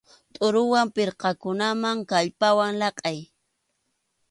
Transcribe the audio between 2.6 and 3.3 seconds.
laqʼay.